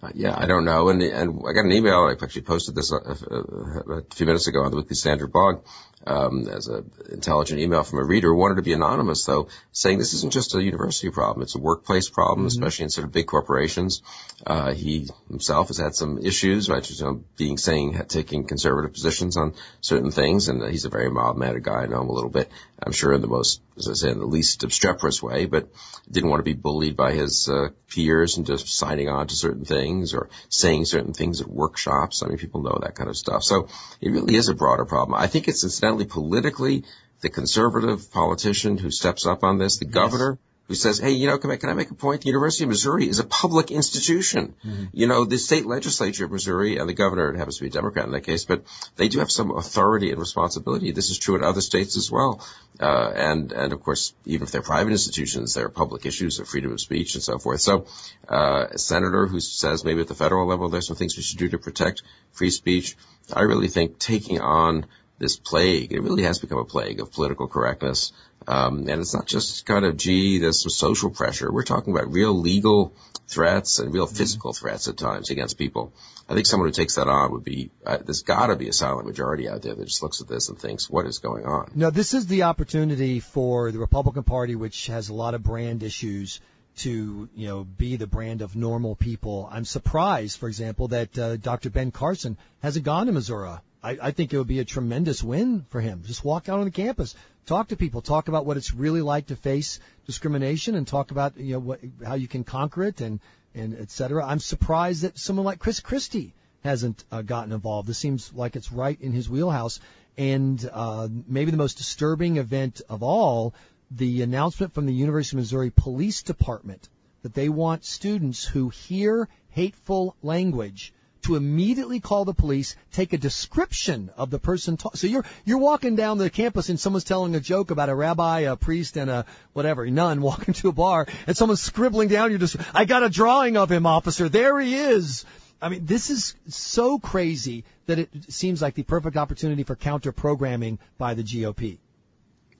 Uh, 0.00 0.10
yeah, 0.14 0.34
I 0.36 0.46
don't 0.46 0.64
know. 0.64 0.88
And, 0.90 1.02
and 1.02 1.42
I 1.48 1.52
got 1.52 1.64
an 1.64 1.72
email. 1.72 2.04
I 2.04 2.12
actually 2.12 2.42
posted 2.42 2.74
this 2.74 2.92
a, 2.92 2.96
a, 2.96 3.98
a 3.98 4.02
few 4.14 4.26
minutes 4.26 4.46
ago 4.46 4.62
on 4.62 4.70
the 4.70 4.76
Weekly 4.76 4.94
Standard 4.94 5.32
blog 5.32 5.64
um, 6.06 6.48
as 6.48 6.68
an 6.68 6.90
intelligent 7.10 7.60
email 7.60 7.82
from 7.82 7.98
a 7.98 8.04
reader 8.04 8.28
who 8.28 8.36
wanted 8.36 8.56
to 8.56 8.62
be 8.62 8.72
anonymous, 8.72 9.24
though, 9.24 9.48
saying 9.72 9.98
this 9.98 10.14
isn't 10.14 10.32
just 10.32 10.54
a 10.54 10.62
university 10.62 11.10
problem; 11.10 11.42
it's 11.42 11.56
a 11.56 11.60
workplace 11.60 12.08
problem, 12.08 12.40
mm-hmm. 12.40 12.46
especially 12.46 12.84
in 12.84 12.90
sort 12.90 13.06
of 13.06 13.12
big 13.12 13.26
corporations. 13.26 14.02
Uh, 14.46 14.72
he 14.72 15.08
himself 15.28 15.68
has 15.68 15.78
had 15.78 15.94
some 15.94 16.18
issues, 16.18 16.68
right? 16.68 16.88
You 16.88 17.04
know, 17.04 17.24
being 17.36 17.58
saying 17.58 18.00
taking 18.08 18.46
conservative 18.46 18.92
positions 18.92 19.36
on 19.36 19.54
certain 19.80 20.10
things, 20.10 20.48
and 20.48 20.62
he's 20.70 20.84
a 20.84 20.90
very 20.90 21.10
mild-mannered 21.10 21.64
guy. 21.64 21.82
I 21.82 21.86
know 21.86 22.00
him 22.00 22.08
a 22.08 22.12
little 22.12 22.30
bit. 22.30 22.50
I'm 22.80 22.92
sure 22.92 23.12
in 23.12 23.20
the 23.20 23.26
most, 23.26 23.60
as 23.76 23.88
I 23.88 23.94
say, 23.94 24.10
in 24.10 24.20
the 24.20 24.26
least 24.26 24.62
obstreperous 24.62 25.22
way, 25.22 25.46
but 25.46 25.68
didn't 26.10 26.30
want 26.30 26.40
to 26.40 26.44
be 26.44 26.54
bullied 26.54 26.96
by 26.96 27.12
his 27.12 27.48
uh, 27.48 27.68
peers 27.92 28.38
into 28.38 28.56
signing 28.56 29.08
on 29.08 29.26
to 29.26 29.34
certain 29.34 29.64
things 29.64 29.87
or 30.14 30.28
saying 30.48 30.84
certain 30.84 31.12
things 31.12 31.40
at 31.40 31.48
workshops. 31.48 32.22
I 32.22 32.28
mean, 32.28 32.38
people 32.38 32.62
know 32.62 32.78
that 32.82 32.94
kind 32.94 33.08
of 33.08 33.16
stuff. 33.16 33.42
So 33.42 33.68
it 34.00 34.10
really 34.10 34.34
is 34.34 34.48
a 34.48 34.54
broader 34.54 34.84
problem. 34.84 35.18
I 35.20 35.26
think 35.26 35.48
it's 35.48 35.64
incidentally 35.64 36.04
politically 36.04 36.84
the 37.20 37.30
conservative 37.30 38.12
politician 38.12 38.78
who 38.78 38.90
steps 38.90 39.26
up 39.26 39.42
on 39.42 39.58
this, 39.58 39.78
the 39.78 39.86
yes. 39.86 39.94
governor 39.94 40.38
who 40.68 40.74
says, 40.74 40.98
hey, 40.98 41.12
you 41.12 41.26
know, 41.26 41.38
can 41.38 41.50
I, 41.50 41.56
can 41.56 41.70
I 41.70 41.74
make 41.74 41.90
a 41.90 41.94
point? 41.94 42.20
The 42.20 42.26
University 42.26 42.64
of 42.64 42.68
Missouri 42.68 43.08
is 43.08 43.18
a 43.18 43.24
public 43.24 43.70
institution. 43.70 44.54
Mm-hmm. 44.64 44.84
You 44.92 45.06
know, 45.06 45.24
the 45.24 45.38
state 45.38 45.64
legislature 45.64 46.26
of 46.26 46.30
Missouri 46.30 46.76
and 46.76 46.86
the 46.86 46.94
governor 46.94 47.32
happens 47.32 47.56
to 47.56 47.62
be 47.62 47.68
a 47.68 47.70
Democrat 47.70 48.04
in 48.04 48.12
that 48.12 48.20
case, 48.20 48.44
but 48.44 48.64
they 48.96 49.08
do 49.08 49.20
have 49.20 49.30
some 49.30 49.50
authority 49.50 50.10
and 50.10 50.20
responsibility. 50.20 50.92
This 50.92 51.08
is 51.08 51.18
true 51.18 51.36
in 51.36 51.42
other 51.42 51.62
states 51.62 51.96
as 51.96 52.10
well. 52.10 52.46
Uh, 52.78 53.10
and, 53.14 53.52
and 53.52 53.72
of 53.72 53.82
course, 53.82 54.12
even 54.26 54.46
if 54.46 54.52
they're 54.52 54.60
private 54.60 54.90
institutions, 54.90 55.54
there 55.54 55.64
are 55.64 55.70
public 55.70 56.04
issues 56.04 56.38
of 56.38 56.46
freedom 56.46 56.72
of 56.72 56.80
speech 56.80 57.14
and 57.14 57.24
so 57.24 57.38
forth. 57.38 57.62
So, 57.62 57.86
uh, 58.28 58.66
a 58.70 58.78
senator 58.78 59.26
who 59.26 59.40
says 59.40 59.84
maybe 59.84 60.02
at 60.02 60.08
the 60.08 60.14
federal 60.14 60.46
level 60.46 60.68
there's 60.68 60.86
some 60.86 60.96
things 60.96 61.16
we 61.16 61.22
should 61.22 61.38
do 61.38 61.48
to 61.48 61.58
protect 61.58 62.02
free 62.32 62.50
speech, 62.50 62.94
I 63.32 63.42
really 63.42 63.68
think 63.68 63.98
taking 63.98 64.40
on 64.40 64.84
this 65.18 65.36
plague, 65.36 65.92
it 65.92 66.00
really 66.00 66.22
has 66.22 66.38
become 66.38 66.58
a 66.58 66.64
plague 66.64 67.00
of 67.00 67.12
political 67.12 67.48
correctness, 67.48 68.12
um, 68.46 68.88
and 68.88 69.00
it's 69.00 69.14
not 69.14 69.26
just 69.26 69.66
kind 69.66 69.84
of, 69.84 69.96
gee, 69.96 70.38
there's 70.38 70.62
some 70.62 70.70
social 70.70 71.10
pressure. 71.10 71.52
We're 71.52 71.64
talking 71.64 71.92
about 71.92 72.12
real 72.12 72.32
legal 72.32 72.94
threats 73.26 73.78
and 73.78 73.92
real 73.92 74.06
mm-hmm. 74.06 74.16
physical 74.16 74.52
threats 74.52 74.88
at 74.88 74.96
times 74.96 75.30
against 75.30 75.58
people. 75.58 75.92
I 76.28 76.34
think 76.34 76.46
someone 76.46 76.68
who 76.68 76.72
takes 76.72 76.94
that 76.94 77.08
on 77.08 77.32
would 77.32 77.44
be, 77.44 77.70
uh, 77.84 77.98
there's 77.98 78.22
gotta 78.22 78.56
be 78.56 78.68
a 78.68 78.72
silent 78.72 79.06
majority 79.06 79.48
out 79.48 79.62
there 79.62 79.74
that 79.74 79.84
just 79.84 80.02
looks 80.02 80.20
at 80.20 80.28
this 80.28 80.48
and 80.48 80.58
thinks, 80.58 80.88
what 80.88 81.06
is 81.06 81.18
going 81.18 81.44
on? 81.44 81.70
No, 81.74 81.90
this 81.90 82.14
is 82.14 82.26
the 82.26 82.44
opportunity 82.44 83.20
for 83.20 83.70
the 83.72 83.78
Republican 83.78 84.22
Party, 84.22 84.54
which 84.54 84.86
has 84.86 85.08
a 85.08 85.14
lot 85.14 85.34
of 85.34 85.42
brand 85.42 85.82
issues, 85.82 86.40
to 86.78 87.28
you 87.34 87.48
know 87.48 87.64
be 87.64 87.96
the 87.96 88.06
brand 88.06 88.40
of 88.40 88.54
normal 88.56 88.94
people. 88.94 89.48
I'm 89.50 89.64
surprised, 89.64 90.38
for 90.38 90.48
example, 90.48 90.88
that 90.88 91.18
uh, 91.18 91.36
Dr. 91.36 91.70
Ben 91.70 91.90
Carson 91.90 92.36
hasn't 92.62 92.84
gone 92.84 93.06
to 93.06 93.12
Missouri. 93.12 93.58
I, 93.82 93.98
I 94.02 94.10
think 94.10 94.32
it 94.32 94.38
would 94.38 94.46
be 94.46 94.60
a 94.60 94.64
tremendous 94.64 95.22
win 95.22 95.64
for 95.68 95.80
him. 95.80 96.02
Just 96.04 96.24
walk 96.24 96.48
out 96.48 96.58
on 96.58 96.64
the 96.64 96.70
campus, 96.70 97.14
talk 97.46 97.68
to 97.68 97.76
people, 97.76 98.00
talk 98.00 98.28
about 98.28 98.44
what 98.44 98.56
it's 98.56 98.74
really 98.74 99.02
like 99.02 99.26
to 99.26 99.36
face 99.36 99.78
discrimination, 100.06 100.74
and 100.74 100.86
talk 100.86 101.10
about 101.10 101.36
you 101.38 101.54
know 101.54 101.60
what, 101.60 101.80
how 102.04 102.14
you 102.14 102.28
can 102.28 102.44
conquer 102.44 102.84
it 102.84 103.00
and 103.00 103.20
and 103.54 103.78
et 103.78 103.90
cetera. 103.90 104.24
I'm 104.26 104.40
surprised 104.40 105.02
that 105.02 105.18
someone 105.18 105.46
like 105.46 105.58
Chris 105.58 105.80
Christie 105.80 106.34
hasn't 106.62 107.04
uh, 107.10 107.22
gotten 107.22 107.52
involved. 107.52 107.88
This 107.88 107.98
seems 107.98 108.32
like 108.34 108.56
it's 108.56 108.72
right 108.72 109.00
in 109.00 109.12
his 109.12 109.28
wheelhouse. 109.28 109.80
And 110.16 110.68
uh, 110.72 111.08
maybe 111.28 111.52
the 111.52 111.56
most 111.56 111.78
disturbing 111.78 112.38
event 112.38 112.80
of 112.88 113.04
all, 113.04 113.54
the 113.90 114.22
announcement 114.22 114.74
from 114.74 114.86
the 114.86 114.92
University 114.92 115.36
of 115.36 115.42
Missouri 115.42 115.70
Police 115.70 116.22
Department 116.22 116.88
that 117.22 117.34
they 117.34 117.48
want 117.48 117.84
students 117.84 118.44
who 118.44 118.68
hear 118.68 119.28
hateful 119.50 120.16
language 120.22 120.92
to 121.28 121.36
immediately 121.36 122.00
call 122.00 122.24
the 122.24 122.32
police, 122.32 122.74
take 122.90 123.12
a 123.12 123.18
description 123.18 124.10
of 124.16 124.30
the 124.30 124.38
person. 124.38 124.78
Ta- 124.78 124.94
so 124.94 125.06
you're 125.06 125.26
you're 125.44 125.58
walking 125.58 125.94
down 125.94 126.16
the 126.16 126.30
campus 126.30 126.70
and 126.70 126.80
someone's 126.80 127.04
telling 127.04 127.34
a 127.34 127.40
joke 127.40 127.70
about 127.70 127.90
a 127.90 127.94
rabbi, 127.94 128.40
a 128.40 128.56
priest, 128.56 128.96
and 128.96 129.10
a 129.10 129.26
whatever 129.52 129.88
nun 129.88 130.22
walking 130.30 130.54
to 130.54 130.68
a 130.68 130.72
bar, 130.72 131.06
and 131.26 131.36
someone's 131.36 131.60
scribbling 131.60 132.08
down. 132.08 132.30
You're 132.30 132.38
just, 132.38 132.56
I 132.74 132.86
got 132.86 133.02
a 133.02 133.10
drawing 133.10 133.58
of 133.58 133.70
him, 133.70 133.84
officer. 133.84 134.30
There 134.30 134.58
he 134.58 134.74
is. 134.74 135.26
I 135.60 135.68
mean, 135.68 135.84
this 135.84 136.08
is 136.08 136.34
so 136.48 136.98
crazy 136.98 137.64
that 137.86 137.98
it 137.98 138.10
seems 138.28 138.62
like 138.62 138.74
the 138.74 138.84
perfect 138.84 139.16
opportunity 139.16 139.64
for 139.64 139.76
counter 139.76 140.12
programming 140.12 140.78
by 140.96 141.12
the 141.14 141.22
GOP. 141.22 141.78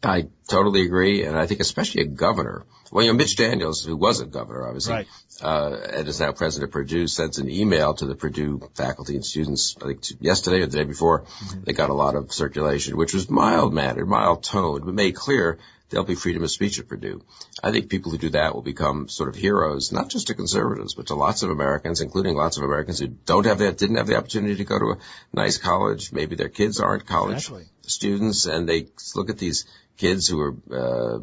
I 0.02 0.28
totally 0.48 0.82
agree, 0.82 1.24
and 1.24 1.36
I 1.36 1.46
think 1.46 1.60
especially 1.60 2.02
a 2.02 2.06
governor. 2.06 2.64
Well, 2.92 3.04
you 3.04 3.12
know, 3.12 3.16
Mitch 3.16 3.36
Daniels, 3.36 3.84
who 3.84 3.96
was 3.96 4.20
a 4.20 4.26
governor, 4.26 4.66
obviously, 4.66 4.94
right. 4.94 5.06
uh, 5.42 5.76
and 5.92 6.08
is 6.08 6.20
now 6.20 6.32
president 6.32 6.68
of 6.68 6.72
Purdue, 6.72 7.06
sends 7.06 7.38
an 7.38 7.50
email 7.50 7.94
to 7.94 8.06
the 8.06 8.14
Purdue 8.14 8.70
faculty 8.74 9.14
and 9.14 9.24
students. 9.24 9.76
I 9.82 9.86
think 9.86 10.02
yesterday 10.20 10.62
or 10.62 10.66
the 10.66 10.78
day 10.78 10.84
before, 10.84 11.22
mm-hmm. 11.22 11.62
they 11.64 11.72
got 11.72 11.90
a 11.90 11.94
lot 11.94 12.14
of 12.14 12.32
circulation, 12.32 12.96
which 12.96 13.12
was 13.12 13.28
mild 13.28 13.74
mannered, 13.74 14.06
mild 14.06 14.44
toned, 14.44 14.84
but 14.84 14.94
made 14.94 15.16
clear 15.16 15.58
there'll 15.90 16.06
be 16.06 16.14
freedom 16.14 16.42
of 16.42 16.50
speech 16.50 16.78
at 16.78 16.88
Purdue. 16.88 17.22
I 17.62 17.72
think 17.72 17.88
people 17.88 18.12
who 18.12 18.18
do 18.18 18.30
that 18.30 18.54
will 18.54 18.62
become 18.62 19.08
sort 19.08 19.28
of 19.28 19.34
heroes, 19.34 19.92
not 19.92 20.08
just 20.08 20.26
to 20.26 20.34
conservatives, 20.34 20.94
but 20.94 21.08
to 21.08 21.14
lots 21.14 21.42
of 21.42 21.50
Americans, 21.50 22.00
including 22.00 22.36
lots 22.36 22.56
of 22.56 22.62
Americans 22.62 22.98
who 22.98 23.08
don't 23.08 23.46
have 23.46 23.58
that, 23.58 23.78
didn't 23.78 23.96
have 23.96 24.06
the 24.06 24.16
opportunity 24.16 24.56
to 24.56 24.64
go 24.64 24.78
to 24.78 24.92
a 24.92 24.98
nice 25.32 25.58
college. 25.58 26.12
Maybe 26.12 26.36
their 26.36 26.48
kids 26.48 26.80
aren't 26.80 27.06
college 27.06 27.48
exactly. 27.48 27.64
students, 27.82 28.46
and 28.46 28.68
they 28.68 28.88
look 29.14 29.30
at 29.30 29.38
these 29.38 29.66
kids 29.98 30.28
who 30.28 30.40
are 30.40 30.54
uh, 30.72 31.18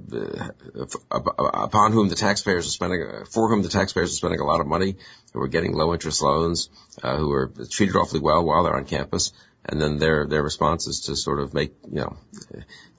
upon 1.63 1.91
whom 1.93 2.09
the 2.09 2.15
taxpayers 2.15 2.67
are 2.67 2.69
spending 2.69 3.01
for 3.31 3.49
whom 3.49 3.63
the 3.63 3.69
taxpayers 3.69 4.11
are 4.11 4.15
spending 4.15 4.39
a 4.39 4.45
lot 4.45 4.59
of 4.59 4.67
money 4.67 4.97
who 5.33 5.41
are 5.41 5.47
getting 5.47 5.73
low 5.73 5.93
interest 5.93 6.21
loans 6.21 6.69
uh, 7.01 7.17
who 7.17 7.31
are 7.31 7.51
treated 7.71 7.95
awfully 7.95 8.19
well 8.19 8.45
while 8.45 8.63
they're 8.63 8.75
on 8.75 8.85
campus 8.85 9.31
and 9.65 9.81
then 9.81 9.97
their 9.97 10.27
their 10.27 10.43
response 10.43 10.87
is 10.87 11.01
to 11.01 11.15
sort 11.15 11.39
of 11.39 11.53
make 11.53 11.73
you 11.89 12.01
know 12.01 12.17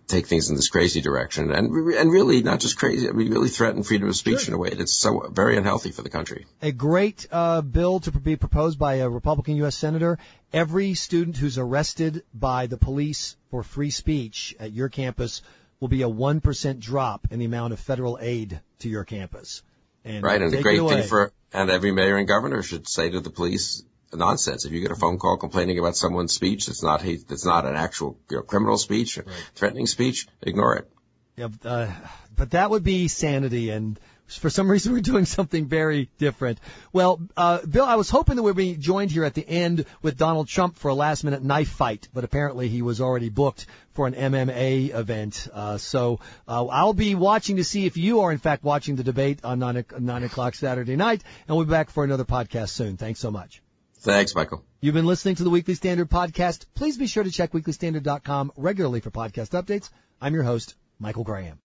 take 0.07 0.27
things 0.27 0.51
in 0.51 0.57
this 0.57 0.69
crazy 0.69 1.01
direction 1.01 1.51
and 1.53 1.73
and 1.73 2.11
really 2.11 2.43
not 2.43 2.61
just 2.61 2.79
crazy, 2.79 3.09
I 3.09 3.13
mean, 3.13 3.31
really 3.31 3.49
threaten 3.49 3.83
freedom 3.83 4.09
of 4.09 4.17
speech 4.17 4.43
sure. 4.43 4.49
in 4.49 4.55
a 4.55 4.59
way 4.59 4.71
that's 4.71 4.93
so 4.93 5.29
very 5.31 5.57
unhealthy 5.57 5.91
for 5.91 6.03
the 6.03 6.11
country. 6.11 6.47
A 6.63 6.73
great 6.73 7.27
uh, 7.31 7.61
bill 7.63 8.01
to 8.01 8.13
be 8.13 8.37
proposed 8.37 8.79
by 8.79 8.97
a 8.97 9.09
Republican 9.09 9.57
U.S. 9.57 9.77
senator. 9.77 10.19
Every 10.53 10.95
student 10.95 11.37
who's 11.37 11.59
arrested 11.59 12.23
by 12.33 12.67
the 12.67 12.77
police 12.77 13.37
for 13.51 13.63
free 13.63 13.91
speech 13.91 14.55
at 14.61 14.73
your 14.73 14.89
campus 14.89 15.43
will 15.81 15.89
be 15.89 16.03
a 16.03 16.09
one 16.09 16.41
percent 16.41 16.81
drop 16.81 17.29
in 17.31 17.39
the 17.39 17.45
amount 17.45 17.73
of 17.73 17.81
federal 17.81 18.19
aid 18.21 18.61
to 18.81 18.89
your 18.89 19.05
campus. 19.05 19.63
And 20.05 20.23
right, 20.23 20.41
and 20.41 20.55
a 20.55 20.63
great 20.63 20.81
thing 20.81 21.03
for 21.03 21.33
and 21.53 21.71
every 21.71 21.93
mayor 21.93 22.17
and 22.17 22.29
governor 22.29 22.63
should 22.63 22.89
say 22.89 23.11
to 23.11 23.21
the 23.21 23.31
police, 23.31 23.83
nonsense. 24.13 24.65
If 24.65 24.73
you 24.73 24.81
get 24.81 24.91
a 24.91 24.97
phone 24.97 25.19
call 25.19 25.37
complaining 25.37 25.79
about 25.79 25.97
someone's 25.97 26.33
speech 26.33 26.67
that's 26.67 26.83
not 26.83 27.03
hate, 27.03 27.29
that's 27.29 27.45
not 27.45 27.67
an 27.67 27.77
actual 27.77 28.19
you 28.31 28.39
know, 28.39 28.43
criminal 28.43 28.79
speech, 28.79 29.19
right. 29.19 29.27
threatening 29.55 29.87
speech, 29.87 30.27
ignore 30.43 30.77
it. 30.77 30.91
Yeah, 31.37 31.49
uh, 31.65 31.93
but 32.35 32.53
that 32.53 32.71
would 32.71 32.83
be 32.83 33.09
sanity, 33.09 33.71
and 33.71 34.01
for 34.29 34.51
some 34.51 34.71
reason 34.71 34.93
we're 34.93 35.01
doing 35.01 35.25
something 35.25 35.67
very 35.67 36.11
different. 36.19 36.59
Well, 36.93 37.21
uh, 37.37 37.65
Bill, 37.65 37.85
I 37.85 37.95
was 37.97 38.11
hoping 38.11 38.37
that 38.37 38.43
we'd 38.43 38.57
be 38.57 38.77
joined 38.77 39.11
here 39.11 39.25
at 39.25 39.35
the 39.35 39.49
end 39.49 39.85
with 40.03 40.17
Donald 40.17 40.49
Trump 40.49 40.77
for 40.77 40.89
a 40.89 40.95
last 40.95 41.25
minute 41.25 41.43
knife 41.43 41.69
fight, 41.69 42.09
but 42.13 42.25
apparently 42.25 42.69
he 42.69 42.83
was 42.83 43.01
already 43.01 43.29
booked 43.29 43.67
for 43.93 44.07
an 44.07 44.15
MMA 44.15 44.95
event. 44.95 45.49
Uh, 45.53 45.79
so 45.79 46.21
uh, 46.49 46.67
I'll 46.67 46.93
be 46.93 47.15
watching 47.15 47.57
to 47.57 47.65
see 47.65 47.87
if 47.87 47.97
you 47.97 48.21
are 48.21 48.33
in 48.33 48.39
fact 48.39 48.65
watching 48.65 48.97
the 48.97 49.05
debate 49.05 49.41
on 49.45 49.59
nine, 49.59 49.85
nine 49.99 50.25
o'clock 50.25 50.55
Saturday 50.55 50.97
night, 50.97 51.23
and 51.47 51.57
we'll 51.57 51.67
be 51.67 51.71
back 51.71 51.91
for 51.91 52.05
another 52.05 52.25
podcast 52.25 52.71
soon. 52.71 52.97
Thanks 52.97 53.21
so 53.21 53.31
much. 53.31 53.63
Thanks, 54.01 54.35
Michael. 54.35 54.63
You've 54.81 54.95
been 54.95 55.07
listening 55.07 55.37
to 55.37 55.45
the 55.45 55.51
Weekly 55.51 55.75
Standard 55.75 56.11
podcast. 56.11 56.67
Please 56.75 56.97
be 56.97 57.07
sure 57.07 57.25
to 57.25 57.31
check 57.31 57.53
weeklystandard.com 57.53 58.53
regularly 58.57 59.01
for 59.01 59.11
podcast 59.11 59.51
updates. 59.51 59.91
I'm 60.21 60.35
your 60.35 60.45
host, 60.45 60.77
Michael 60.99 61.25
Graham. 61.25 61.59